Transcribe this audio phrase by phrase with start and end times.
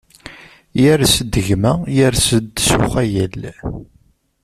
[0.81, 3.39] Yers-d gma, yers-d s uxayel.